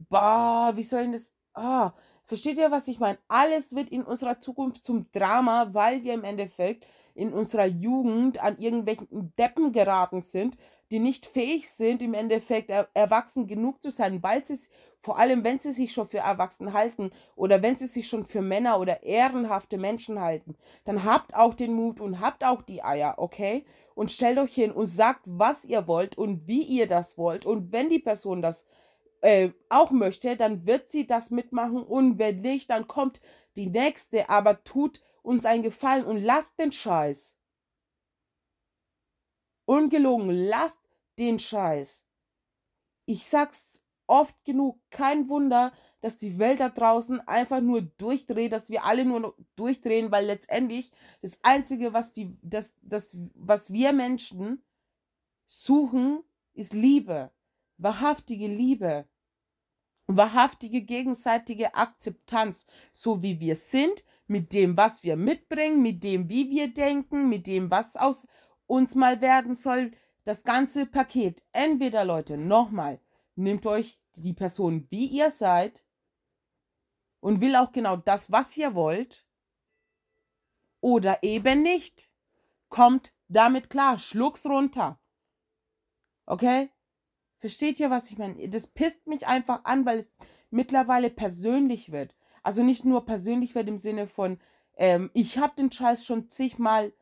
bah, 0.08 0.76
wie 0.76 0.82
soll 0.82 1.02
denn 1.02 1.12
das, 1.12 1.32
ah, 1.54 1.92
versteht 2.24 2.58
ihr, 2.58 2.70
was 2.70 2.88
ich 2.88 2.98
meine? 2.98 3.18
Alles 3.28 3.74
wird 3.74 3.90
in 3.90 4.04
unserer 4.04 4.40
Zukunft 4.40 4.84
zum 4.84 5.10
Drama, 5.12 5.68
weil 5.72 6.04
wir 6.04 6.14
im 6.14 6.24
Endeffekt 6.24 6.86
in 7.16 7.32
unserer 7.32 7.66
Jugend 7.66 8.42
an 8.42 8.58
irgendwelchen 8.58 9.32
Deppen 9.38 9.72
geraten 9.72 10.20
sind, 10.20 10.56
die 10.90 11.00
nicht 11.00 11.26
fähig 11.26 11.68
sind, 11.68 12.00
im 12.00 12.14
Endeffekt 12.14 12.70
er 12.70 12.88
erwachsen 12.94 13.48
genug 13.48 13.82
zu 13.82 13.90
sein, 13.90 14.22
weil 14.22 14.46
sie, 14.46 14.56
vor 15.00 15.18
allem 15.18 15.42
wenn 15.42 15.58
sie 15.58 15.72
sich 15.72 15.92
schon 15.92 16.06
für 16.06 16.18
erwachsen 16.18 16.72
halten 16.72 17.10
oder 17.34 17.62
wenn 17.62 17.76
sie 17.76 17.86
sich 17.86 18.06
schon 18.06 18.24
für 18.24 18.42
Männer 18.42 18.78
oder 18.78 19.02
ehrenhafte 19.02 19.78
Menschen 19.78 20.20
halten, 20.20 20.56
dann 20.84 21.04
habt 21.04 21.34
auch 21.34 21.54
den 21.54 21.72
Mut 21.72 22.00
und 22.00 22.20
habt 22.20 22.44
auch 22.44 22.62
die 22.62 22.84
Eier, 22.84 23.14
okay? 23.16 23.64
Und 23.94 24.10
stellt 24.10 24.38
euch 24.38 24.54
hin 24.54 24.70
und 24.70 24.86
sagt, 24.86 25.22
was 25.24 25.64
ihr 25.64 25.88
wollt 25.88 26.16
und 26.16 26.46
wie 26.46 26.62
ihr 26.62 26.86
das 26.86 27.18
wollt. 27.18 27.46
Und 27.46 27.72
wenn 27.72 27.88
die 27.88 27.98
Person 27.98 28.42
das 28.42 28.66
äh, 29.22 29.50
auch 29.70 29.90
möchte, 29.90 30.36
dann 30.36 30.66
wird 30.66 30.90
sie 30.90 31.06
das 31.06 31.30
mitmachen 31.30 31.82
und 31.82 32.18
wenn 32.18 32.40
nicht, 32.40 32.70
dann 32.70 32.86
kommt 32.86 33.20
die 33.56 33.68
nächste, 33.68 34.28
aber 34.28 34.62
tut 34.62 35.02
uns 35.26 35.44
einen 35.44 35.64
Gefallen 35.64 36.06
und 36.06 36.18
lasst 36.18 36.58
den 36.58 36.72
Scheiß. 36.72 37.36
Ungelogen, 39.64 40.30
lasst 40.30 40.78
den 41.18 41.38
Scheiß. 41.38 42.06
Ich 43.06 43.26
sag's 43.26 43.84
oft 44.06 44.36
genug, 44.44 44.78
kein 44.90 45.28
Wunder, 45.28 45.72
dass 46.00 46.16
die 46.16 46.38
Welt 46.38 46.60
da 46.60 46.68
draußen 46.68 47.20
einfach 47.26 47.60
nur 47.60 47.82
durchdreht, 47.82 48.52
dass 48.52 48.70
wir 48.70 48.84
alle 48.84 49.04
nur 49.04 49.36
durchdrehen, 49.56 50.12
weil 50.12 50.26
letztendlich 50.26 50.92
das 51.22 51.40
Einzige, 51.42 51.92
was 51.92 52.12
die, 52.12 52.36
das, 52.42 52.74
das, 52.82 53.16
was 53.34 53.72
wir 53.72 53.92
Menschen 53.92 54.64
suchen, 55.46 56.22
ist 56.54 56.72
Liebe. 56.72 57.32
Wahrhaftige 57.78 58.46
Liebe. 58.46 59.08
Wahrhaftige 60.06 60.82
gegenseitige 60.82 61.74
Akzeptanz, 61.74 62.68
so 62.92 63.24
wie 63.24 63.40
wir 63.40 63.56
sind, 63.56 64.04
mit 64.26 64.52
dem, 64.52 64.76
was 64.76 65.02
wir 65.02 65.16
mitbringen, 65.16 65.82
mit 65.82 66.02
dem, 66.02 66.28
wie 66.28 66.50
wir 66.50 66.72
denken, 66.72 67.28
mit 67.28 67.46
dem, 67.46 67.70
was 67.70 67.96
aus 67.96 68.28
uns 68.66 68.94
mal 68.94 69.20
werden 69.20 69.54
soll, 69.54 69.92
das 70.24 70.42
ganze 70.42 70.86
Paket. 70.86 71.44
Entweder, 71.52 72.04
Leute, 72.04 72.36
nochmal, 72.36 73.00
nehmt 73.36 73.66
euch 73.66 74.00
die 74.16 74.32
Person, 74.32 74.86
wie 74.90 75.06
ihr 75.06 75.30
seid 75.30 75.84
und 77.20 77.40
will 77.40 77.56
auch 77.56 77.72
genau 77.72 77.96
das, 77.96 78.32
was 78.32 78.56
ihr 78.56 78.74
wollt, 78.74 79.26
oder 80.80 81.22
eben 81.22 81.62
nicht. 81.62 82.10
Kommt 82.68 83.12
damit 83.28 83.70
klar, 83.70 83.98
schluck's 83.98 84.46
runter. 84.46 85.00
Okay? 86.26 86.70
Versteht 87.38 87.78
ihr, 87.80 87.90
was 87.90 88.10
ich 88.10 88.18
meine? 88.18 88.48
Das 88.48 88.66
pisst 88.66 89.06
mich 89.06 89.26
einfach 89.26 89.64
an, 89.64 89.86
weil 89.86 89.98
es 89.98 90.10
mittlerweile 90.50 91.10
persönlich 91.10 91.92
wird. 91.92 92.15
Also 92.46 92.62
nicht 92.62 92.84
nur 92.84 93.04
persönlich 93.04 93.56
wird 93.56 93.66
im 93.66 93.76
Sinne 93.76 94.06
von, 94.06 94.38
ähm, 94.76 95.10
ich 95.14 95.38
habe 95.38 95.56
den 95.56 95.72
Scheiß 95.72 96.06
schon 96.06 96.28
zigmal 96.28 96.92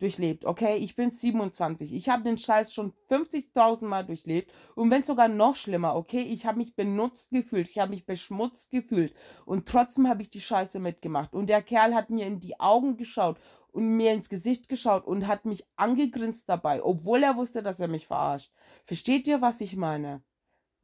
durchlebt, 0.00 0.44
okay? 0.44 0.78
Ich 0.78 0.96
bin 0.96 1.12
27. 1.12 1.94
Ich 1.94 2.08
habe 2.08 2.24
den 2.24 2.36
Scheiß 2.36 2.74
schon 2.74 2.92
50.000 3.08 3.84
Mal 3.84 4.04
durchlebt. 4.04 4.52
Und 4.74 4.90
wenn 4.90 5.04
sogar 5.04 5.28
noch 5.28 5.54
schlimmer, 5.54 5.94
okay? 5.94 6.22
Ich 6.22 6.46
habe 6.46 6.58
mich 6.58 6.74
benutzt 6.74 7.30
gefühlt. 7.30 7.68
Ich 7.68 7.78
habe 7.78 7.92
mich 7.92 8.06
beschmutzt 8.06 8.72
gefühlt. 8.72 9.14
Und 9.44 9.68
trotzdem 9.68 10.08
habe 10.08 10.22
ich 10.22 10.30
die 10.30 10.40
Scheiße 10.40 10.80
mitgemacht. 10.80 11.32
Und 11.32 11.46
der 11.48 11.62
Kerl 11.62 11.94
hat 11.94 12.10
mir 12.10 12.26
in 12.26 12.40
die 12.40 12.58
Augen 12.58 12.96
geschaut 12.96 13.38
und 13.70 13.84
mir 13.84 14.12
ins 14.12 14.28
Gesicht 14.28 14.68
geschaut 14.68 15.06
und 15.06 15.28
hat 15.28 15.44
mich 15.44 15.64
angegrinst 15.76 16.48
dabei, 16.48 16.82
obwohl 16.82 17.22
er 17.22 17.36
wusste, 17.36 17.62
dass 17.62 17.78
er 17.78 17.86
mich 17.86 18.08
verarscht. 18.08 18.50
Versteht 18.84 19.28
ihr, 19.28 19.40
was 19.40 19.60
ich 19.60 19.76
meine? 19.76 20.24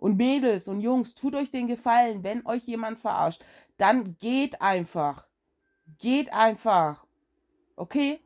Und 0.04 0.18
Mädels 0.18 0.68
und 0.68 0.82
Jungs, 0.82 1.14
tut 1.14 1.34
euch 1.34 1.50
den 1.50 1.66
Gefallen, 1.66 2.22
wenn 2.22 2.44
euch 2.44 2.64
jemand 2.64 2.98
verarscht, 2.98 3.42
dann 3.78 4.18
geht 4.18 4.60
einfach. 4.60 5.26
Geht 5.98 6.30
einfach. 6.30 7.06
Okay? 7.74 8.20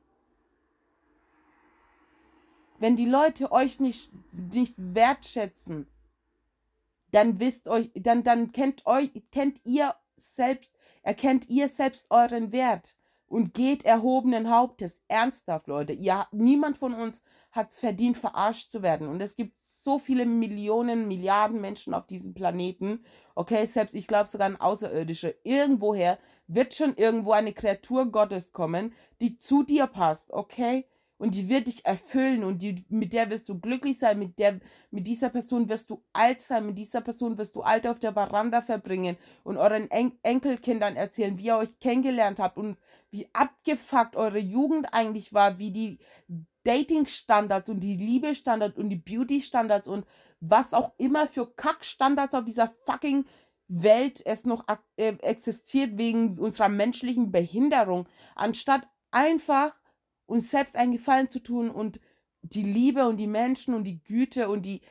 Wenn 2.81 2.97
die 2.97 3.07
Leute 3.07 3.53
euch 3.53 3.79
nicht, 3.79 4.11
nicht 4.33 4.75
wertschätzen, 4.77 5.87
dann 7.13 7.39
wisst 7.39 7.69
euch, 7.69 7.93
dann, 7.95 8.25
dann 8.25 8.51
kennt 8.51 8.85
euch, 8.85 9.13
kennt 9.31 9.61
ihr 9.63 9.95
selbst, 10.17 10.73
erkennt 11.05 11.49
ihr 11.49 11.69
selbst 11.69 12.11
euren 12.11 12.51
Wert 12.51 12.97
und 13.29 13.55
geht 13.55 13.85
erhobenen 13.85 14.51
Hauptes. 14.51 15.03
Ernsthaft, 15.09 15.69
Leute. 15.69 15.93
Ihr, 15.93 16.27
niemand 16.33 16.79
von 16.79 16.95
uns 16.95 17.23
hat 17.53 17.71
es 17.71 17.81
verdient, 17.81 18.17
verarscht 18.17 18.71
zu 18.71 18.83
werden. 18.83 19.09
Und 19.09 19.21
es 19.21 19.37
gibt 19.37 19.61
so 19.63 19.99
viele 19.99 20.27
Millionen, 20.27 21.09
Milliarden 21.09 21.61
Menschen 21.61 21.95
auf 21.95 22.07
diesem 22.07 22.35
Planeten. 22.35 23.05
Okay, 23.35 23.65
selbst 23.67 23.95
ich 23.95 24.07
glaube 24.07 24.29
sogar 24.29 24.49
ein 24.49 24.61
Außerirdischer. 24.61 25.33
Irgendwoher 25.45 26.19
wird 26.47 26.75
schon 26.75 26.97
irgendwo 26.97 27.33
eine 27.33 27.53
Kreatur 27.53 28.11
Gottes 28.11 28.53
kommen, 28.53 28.95
die 29.21 29.37
zu 29.39 29.63
dir 29.63 29.87
passt. 29.87 30.33
Okay? 30.33 30.87
Und 31.19 31.35
die 31.35 31.49
wird 31.49 31.67
dich 31.67 31.85
erfüllen 31.85 32.45
und 32.45 32.63
die, 32.63 32.85
mit 32.89 33.13
der 33.13 33.29
wirst 33.29 33.49
du 33.49 33.59
glücklich 33.59 33.99
sein, 33.99 34.19
mit 34.19 34.39
der, 34.39 34.61
mit 34.91 35.07
dieser 35.07 35.29
Person 35.29 35.69
wirst 35.69 35.91
du 35.91 36.03
alt 36.13 36.41
sein, 36.41 36.67
mit 36.67 36.79
dieser 36.79 37.01
Person 37.01 37.37
wirst 37.37 37.55
du 37.57 37.63
alt 37.63 37.87
auf 37.87 37.99
der 37.99 38.13
Veranda 38.13 38.63
verbringen 38.63 39.17
und 39.43 39.57
euren 39.57 39.91
en 39.91 40.13
Enkelkindern 40.23 40.97
erzählen, 40.97 41.37
wie 41.39 41.47
ihr 41.47 41.57
euch 41.57 41.79
kennengelernt 41.81 42.39
habt 42.39 42.57
und 42.57 42.77
wie 43.11 43.29
abgefuckt 43.33 44.17
eure 44.17 44.39
Jugend 44.39 44.95
eigentlich 44.95 45.33
war, 45.33 45.59
wie 45.59 45.73
die 45.73 45.99
Dating-Standards 46.65 47.71
und 47.71 47.81
die 47.81 47.97
Liebe-Standards 47.97 48.77
und 48.77 48.91
die 48.91 48.97
Beauty-Standards 48.97 49.89
und 49.89 50.07
was 50.41 50.73
auch 50.73 50.93
immer 50.99 51.27
für 51.27 51.53
Kack-Standards 51.55 52.35
auf 52.35 52.45
dieser 52.45 52.73
fucking 52.85 53.25
Welt 53.69 54.25
es 54.25 54.45
noch 54.45 54.65
äh, 54.97 55.15
existiert 55.21 55.99
wegen 55.99 56.39
unserer 56.39 56.69
menschlichen 56.69 57.33
Behinderung, 57.33 58.09
anstatt 58.35 58.87
einfach 59.11 59.75
uns 60.29 60.51
selbst 60.51 60.77
einen 60.77 60.93
Gefallen 60.93 61.31
zu 61.31 61.43
tun 61.43 61.71
und 61.71 62.01
die 62.43 62.63
Liebe 62.63 63.09
und 63.09 63.17
die 63.17 63.27
Menschen 63.27 63.75
und 63.75 63.85
die 63.85 64.03
Güte 64.05 64.49
und 64.49 64.65
die 64.65 64.83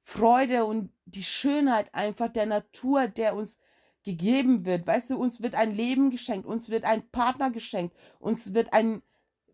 Freude 0.00 0.64
und 0.64 0.90
die 1.04 1.22
Schönheit 1.22 1.94
einfach 1.94 2.28
der 2.28 2.46
Natur, 2.46 3.06
der 3.06 3.36
uns 3.36 3.60
gegeben 4.02 4.64
wird. 4.64 4.86
Weißt 4.86 5.10
du, 5.10 5.18
uns 5.18 5.42
wird 5.42 5.54
ein 5.54 5.76
Leben 5.76 6.10
geschenkt, 6.10 6.46
uns 6.46 6.70
wird 6.70 6.84
ein 6.84 7.08
Partner 7.10 7.50
geschenkt, 7.50 7.94
uns 8.18 8.54
wird 8.54 8.72
ein 8.72 9.02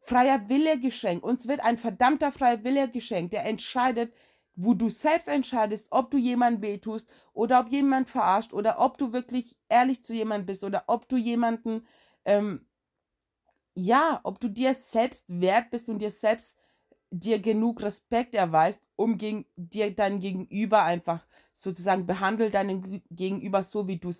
freier 0.00 0.48
Wille 0.48 0.78
geschenkt, 0.78 1.24
uns 1.24 1.48
wird 1.48 1.60
ein 1.60 1.76
verdammter 1.76 2.30
freier 2.30 2.62
Wille 2.62 2.88
geschenkt, 2.88 3.32
der 3.32 3.44
entscheidet, 3.44 4.14
wo 4.54 4.74
du 4.74 4.88
selbst 4.88 5.28
entscheidest, 5.28 5.88
ob 5.90 6.10
du 6.12 6.18
jemanden 6.18 6.62
wehtust 6.62 7.10
oder 7.32 7.58
ob 7.60 7.72
jemand 7.72 8.08
verarscht 8.08 8.54
oder 8.54 8.78
ob 8.78 8.96
du 8.96 9.12
wirklich 9.12 9.58
ehrlich 9.68 10.04
zu 10.04 10.14
jemandem 10.14 10.46
bist 10.46 10.62
oder 10.62 10.84
ob 10.86 11.08
du 11.08 11.16
jemanden 11.16 11.84
ähm, 12.24 12.64
ja, 13.76 14.20
ob 14.24 14.40
du 14.40 14.48
dir 14.48 14.74
selbst 14.74 15.26
wert 15.28 15.70
bist 15.70 15.88
und 15.88 15.98
dir 16.00 16.10
selbst 16.10 16.58
dir 17.10 17.38
genug 17.40 17.82
Respekt 17.82 18.34
erweist, 18.34 18.88
um 18.96 19.18
gegen, 19.18 19.46
dir 19.56 19.94
dein 19.94 20.18
Gegenüber 20.18 20.82
einfach 20.82 21.24
sozusagen 21.52 22.06
behandelt 22.06 22.54
deinen 22.54 23.02
Gegenüber 23.10 23.62
so, 23.62 23.86
wie 23.86 23.98
du, 23.98 24.10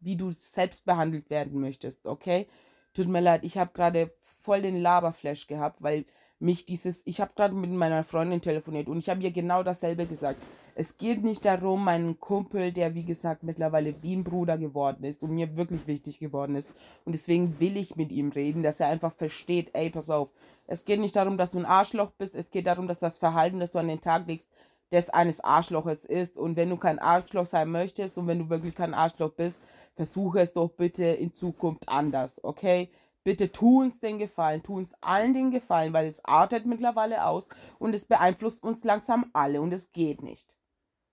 wie 0.00 0.16
du 0.16 0.32
selbst 0.32 0.84
behandelt 0.86 1.30
werden 1.30 1.60
möchtest, 1.60 2.06
okay? 2.06 2.48
Tut 2.94 3.08
mir 3.08 3.20
leid, 3.20 3.44
ich 3.44 3.58
habe 3.58 3.72
gerade 3.72 4.12
voll 4.20 4.62
den 4.62 4.76
Laberflash 4.76 5.46
gehabt, 5.46 5.82
weil 5.82 6.04
mich 6.42 6.66
dieses, 6.66 7.06
ich 7.06 7.20
habe 7.20 7.32
gerade 7.36 7.54
mit 7.54 7.70
meiner 7.70 8.04
Freundin 8.04 8.40
telefoniert 8.40 8.88
und 8.88 8.98
ich 8.98 9.08
habe 9.08 9.22
ihr 9.22 9.30
genau 9.30 9.62
dasselbe 9.62 10.06
gesagt. 10.06 10.40
Es 10.74 10.98
geht 10.98 11.22
nicht 11.22 11.44
darum, 11.44 11.84
meinen 11.84 12.18
Kumpel, 12.18 12.72
der 12.72 12.94
wie 12.94 13.04
gesagt 13.04 13.42
mittlerweile 13.42 13.94
wie 14.02 14.16
ein 14.16 14.24
Bruder 14.24 14.58
geworden 14.58 15.04
ist 15.04 15.22
und 15.22 15.30
mir 15.34 15.56
wirklich 15.56 15.86
wichtig 15.86 16.18
geworden 16.18 16.56
ist. 16.56 16.70
Und 17.04 17.12
deswegen 17.12 17.60
will 17.60 17.76
ich 17.76 17.96
mit 17.96 18.10
ihm 18.10 18.30
reden, 18.30 18.62
dass 18.62 18.80
er 18.80 18.88
einfach 18.88 19.12
versteht, 19.12 19.70
ey, 19.74 19.90
pass 19.90 20.10
auf. 20.10 20.30
Es 20.66 20.84
geht 20.84 21.00
nicht 21.00 21.16
darum, 21.16 21.38
dass 21.38 21.52
du 21.52 21.58
ein 21.58 21.66
Arschloch 21.66 22.10
bist, 22.12 22.34
es 22.34 22.50
geht 22.50 22.66
darum, 22.66 22.88
dass 22.88 22.98
das 22.98 23.18
Verhalten, 23.18 23.60
das 23.60 23.72
du 23.72 23.78
an 23.78 23.88
den 23.88 24.00
Tag 24.00 24.26
legst, 24.26 24.48
des 24.90 25.10
eines 25.10 25.40
Arschloches 25.40 26.04
ist. 26.04 26.36
Und 26.38 26.56
wenn 26.56 26.70
du 26.70 26.76
kein 26.76 26.98
Arschloch 26.98 27.46
sein 27.46 27.70
möchtest 27.70 28.18
und 28.18 28.26
wenn 28.26 28.38
du 28.38 28.50
wirklich 28.50 28.74
kein 28.74 28.94
Arschloch 28.94 29.30
bist, 29.30 29.60
versuche 29.94 30.40
es 30.40 30.52
doch 30.52 30.70
bitte 30.70 31.04
in 31.04 31.32
Zukunft 31.32 31.88
anders, 31.88 32.42
okay? 32.44 32.90
Bitte 33.24 33.52
tu 33.52 33.82
uns 33.82 34.00
den 34.00 34.18
Gefallen, 34.18 34.62
tu 34.62 34.76
uns 34.76 34.94
allen 35.00 35.32
den 35.32 35.50
Gefallen, 35.50 35.92
weil 35.92 36.06
es 36.06 36.24
artet 36.24 36.66
mittlerweile 36.66 37.24
aus 37.24 37.48
und 37.78 37.94
es 37.94 38.04
beeinflusst 38.04 38.64
uns 38.64 38.82
langsam 38.82 39.30
alle 39.32 39.60
und 39.60 39.72
es 39.72 39.92
geht 39.92 40.22
nicht. 40.22 40.52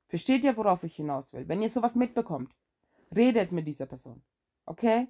Versteht 0.08 0.44
ihr, 0.44 0.58
worauf 0.58 0.84
ich 0.84 0.96
hinaus 0.96 1.34
will? 1.34 1.48
Wenn 1.48 1.62
ihr 1.62 1.70
sowas 1.70 1.96
mitbekommt, 1.96 2.52
redet 3.16 3.52
mit 3.52 3.68
dieser 3.68 3.86
Person. 3.86 4.24
Okay? 4.66 5.08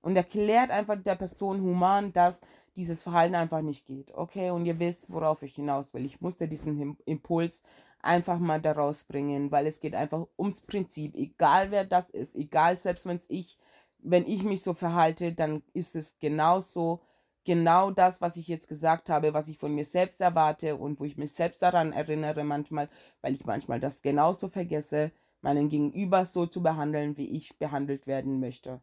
Und 0.00 0.16
erklärt 0.16 0.70
einfach 0.70 1.00
der 1.00 1.14
Person 1.14 1.62
human, 1.62 2.12
dass 2.12 2.40
dieses 2.74 3.02
Verhalten 3.02 3.36
einfach 3.36 3.62
nicht 3.62 3.86
geht. 3.86 4.12
Okay? 4.12 4.50
Und 4.50 4.66
ihr 4.66 4.80
wisst, 4.80 5.12
worauf 5.12 5.42
ich 5.42 5.54
hinaus 5.54 5.94
will. 5.94 6.04
Ich 6.04 6.20
musste 6.20 6.48
diesen 6.48 6.96
Impuls 7.04 7.62
einfach 8.00 8.40
mal 8.40 8.60
daraus 8.60 9.04
bringen, 9.04 9.52
weil 9.52 9.68
es 9.68 9.80
geht 9.80 9.94
einfach 9.94 10.26
ums 10.36 10.62
Prinzip. 10.62 11.14
Egal 11.14 11.70
wer 11.70 11.84
das 11.84 12.10
ist, 12.10 12.34
egal 12.34 12.76
selbst 12.78 13.06
wenn 13.06 13.16
es 13.16 13.30
ich 13.30 13.58
wenn 14.02 14.26
ich 14.26 14.42
mich 14.42 14.62
so 14.62 14.74
verhalte, 14.74 15.32
dann 15.32 15.62
ist 15.72 15.96
es 15.96 16.18
genauso, 16.18 17.00
genau 17.44 17.90
das, 17.90 18.20
was 18.20 18.36
ich 18.36 18.48
jetzt 18.48 18.68
gesagt 18.68 19.08
habe, 19.08 19.34
was 19.34 19.48
ich 19.48 19.58
von 19.58 19.74
mir 19.74 19.84
selbst 19.84 20.20
erwarte 20.20 20.76
und 20.76 21.00
wo 21.00 21.04
ich 21.04 21.16
mich 21.16 21.32
selbst 21.32 21.62
daran 21.62 21.92
erinnere 21.92 22.44
manchmal, 22.44 22.88
weil 23.20 23.34
ich 23.34 23.44
manchmal 23.44 23.80
das 23.80 24.02
genauso 24.02 24.48
vergesse, 24.48 25.12
meinen 25.40 25.68
Gegenüber 25.68 26.24
so 26.26 26.46
zu 26.46 26.62
behandeln, 26.62 27.16
wie 27.16 27.30
ich 27.30 27.58
behandelt 27.58 28.06
werden 28.06 28.40
möchte. 28.40 28.80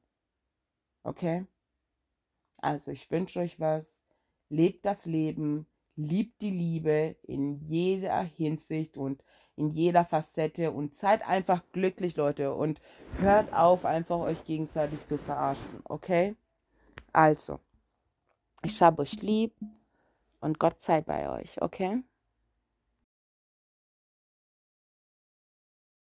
Okay? 1.04 1.46
Also 2.58 2.92
ich 2.92 3.10
wünsche 3.12 3.40
euch 3.40 3.60
was. 3.60 4.04
Lebt 4.50 4.86
das 4.86 5.06
Leben, 5.06 5.68
liebt 5.96 6.42
die 6.42 6.52
Liebe 6.52 7.16
in 7.24 7.60
jeder 7.60 8.22
Hinsicht 8.24 8.98
und 8.98 9.24
in 9.60 9.70
jeder 9.70 10.06
Facette 10.06 10.72
und 10.72 10.96
seid 10.96 11.28
einfach 11.28 11.62
glücklich, 11.74 12.16
Leute. 12.16 12.54
Und 12.54 12.82
hört 13.20 13.54
auf, 13.54 13.86
einfach 13.86 14.18
euch 14.20 14.44
gegenseitig 14.46 15.06
zu 15.06 15.18
verarschen, 15.18 15.82
okay? 15.84 16.36
Also, 17.13 17.60
ich 18.63 18.82
habe 18.82 19.01
euch 19.01 19.22
lieb 19.22 19.54
und 20.39 20.60
Gott 20.60 20.82
sei 20.82 21.01
bei 21.01 21.30
euch, 21.30 21.62
okay? 21.62 22.01